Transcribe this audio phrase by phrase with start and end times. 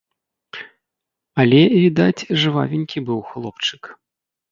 [1.43, 3.83] Але, відаць, жвавенькі быў хлопчык.